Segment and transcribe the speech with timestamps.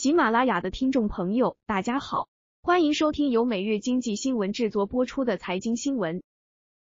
[0.00, 2.30] 喜马拉雅的听众朋友，大家好，
[2.62, 6.22] 欢迎收听由每日经济新闻制作播出的财经新闻。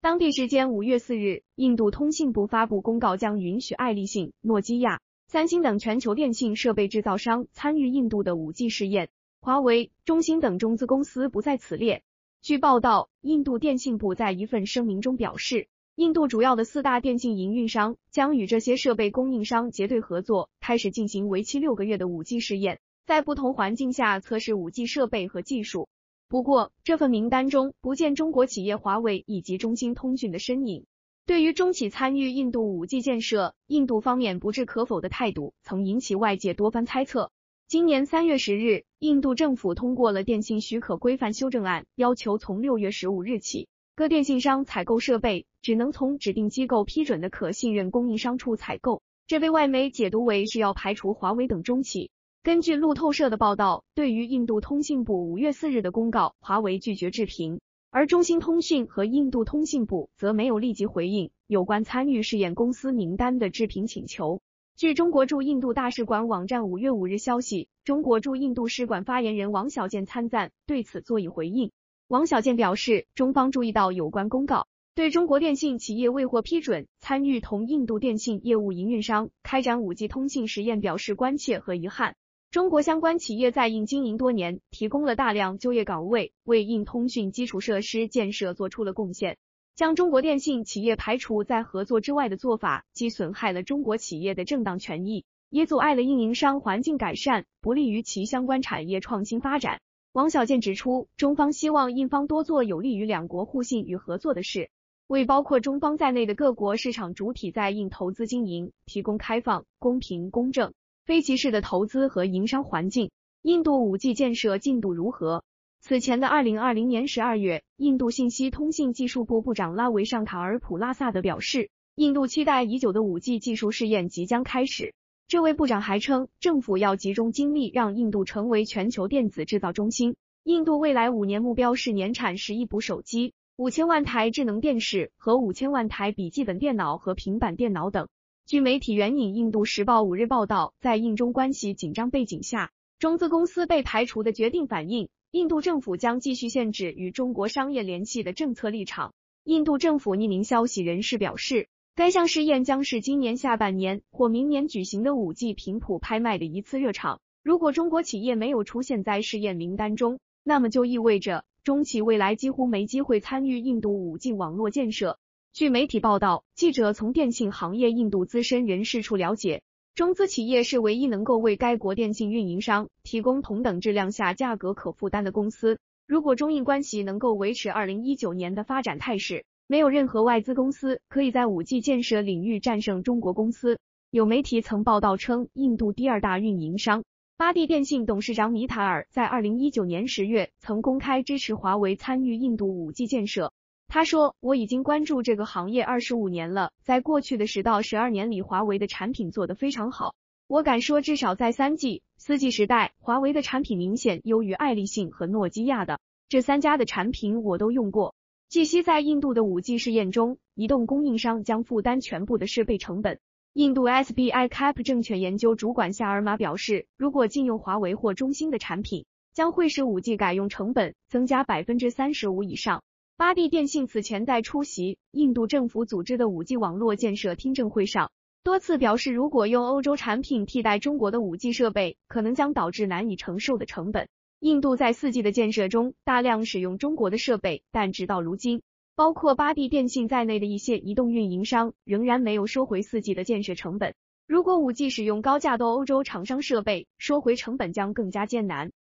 [0.00, 9.08] 当地时间五月四日，印度通信部发布公告，将允许爱立信、诺基亚、三星等全球电信设备制造商参与印度的五 G 试验，
[9.40, 12.02] 华为、中兴等中资公司不在此列。
[12.42, 15.68] 据报道，印度电信部在一份声明中表示。
[15.94, 25.88] 印度主要的四大电信营运商将与这些设备供应商结对合作，开始进行为期六个月的五 G 试验，在不同环境下测试五 G 设备和技术。
[26.28, 30.86] 不过，这份名单中不见中国企业华为以及中兴通讯的身影。
[31.24, 37.30] 对于中企参与印度五 G 建设，印度方面不置可否的态度曾引起外界多番猜测。
[37.68, 43.68] 今年三月十日，印度政府通过了电信许可规范修正案，要求从六月十五日起。
[43.94, 52.10] 各电信商采购设备只能从指定机构批准的可信任供应商处采购，这被外媒解读为是要排除华为等中企。
[52.46, 57.58] 根据路透社的报道，对于印度通信部五月四日的公告，华为拒绝置评，
[57.90, 64.42] 而中兴通讯和印度通信部则没有立即回应有关参与试验公司名单的置评请求。
[64.76, 71.72] 据中国驻印度大使馆网站五月五日消息，中国驻印度使馆发言人王小贱参赞对此作以回应。
[72.06, 82.14] 王小贱表示，中方注意到有关公告，对中国电信企业未获批准参与同印度电信业务营运商开展五 G 通信实验表示关切和遗憾。
[82.50, 89.36] 中国相关企业在印经营多年，提供了大量就业岗位，为印通讯基础设施建设做出了贡献。
[89.74, 99.80] 将中国电信企业排除在合作之外的做法，既损害了中国企业的正当权益，也阻碍了运营商环境改善，不利于其相关产业创新发展。
[100.12, 104.70] 王小贱指出，中方希望印方多做有利于两国互信与合作的事，
[105.08, 110.72] 为包括中方在内的各国市场主体在印投资经营提供开放、公平、公正、
[111.06, 113.12] 非歧视的投资和营商环境。
[113.40, 115.44] 印度五 G 建设进度如何？
[115.80, 124.94] 此前的二零二零年十二月，印度信息通信技术部部长拉维尚卡尔普拉萨德表示，印度期待已久的五 G 技术试验即将开始。
[125.28, 130.16] 这位部长还称，政府要集中精力让印度成为全球电子制造中心。
[130.42, 138.08] 印度未来五年目标是年产十亿部手机、五千万台智能电视和五千万台笔记本电脑和平板电脑等。
[138.46, 142.70] 据媒体援引《印度时报》五日报道，在印中关系紧张背景下，
[143.00, 149.14] 中资公司被排除的决定反映，印度政府将继续限制与中国商业联系的政策立场。
[149.42, 151.66] 印度政府匿名消息人士表示。
[151.96, 157.20] 该项试验将是今年下半年或明年举行的五 G 频谱拍卖的一次热场。
[157.42, 165.18] 如果中国企业没有出现在试验名单中，那么就意味着中企未来几乎没机会参与印度五 G 网络建设。
[165.56, 169.62] 据媒体报道，记者从电信行业印度资深人士处了解，
[169.94, 175.78] 中资企业是唯一能够为该国电信运营商提供同等质量下价格可负担的公司。
[176.06, 183.78] 如果中印关系能够维持二零一九年的发展态势，没有任何外资公司可以在五 G 建设领域战胜中国公司。
[184.10, 187.02] 有媒体曾报道称，印度第二大运营商
[187.38, 193.54] 巴蒂电信董事长米塔尔在二零一九年十月曾公开支持华为参与印度五 G 建设。
[193.88, 200.14] 他说：“我已经关注这个行业二十五年了，在过去的十到十二年里，华为的产品做得非常好。
[200.48, 205.98] 我敢说，至少在三 G、四 G 时代，华为的产品明显优于爱立信和诺基亚的。
[206.28, 208.14] 这三家的产品我都用过。”
[208.48, 213.18] 据悉，在印度的五 G 试验中，移动供应商将负担全部的设备成本。
[213.54, 222.82] 印度 SBI Cap 证券研究主管夏尔马表示，如果禁用华为或中兴的产品，将会使五 G 改用成本增加百分之三十五以上。
[223.18, 228.10] 巴蒂电信此前在出席印度政府组织的五 G 网络建设听证会上，
[228.42, 234.06] 多次表示，如果用欧洲产品替代中国的五 G 设备，可能将导致难以承受的成本。
[234.40, 238.60] 印度在四 G 的建设中大量使用中国的设备，但直到如今，
[238.94, 243.94] 包括巴蒂电信在内的一些移动运营商仍然没有收回四 G 的建设成本。
[244.26, 248.72] 如果五 G 使用高价的欧洲厂商设备，收回成本将更加艰难。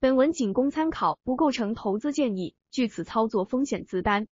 [0.00, 4.28] 本文仅供参考，不构成投资建议，据此操作风险自担。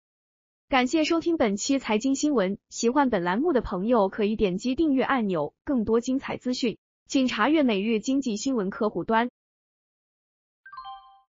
[0.69, 9.29] 感谢收听本期财经新闻，喜欢本栏目的朋友可以点击订阅按钮，更多精彩资讯，请查阅每日经济新闻客户端。